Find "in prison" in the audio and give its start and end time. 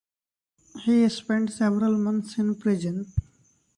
2.39-3.13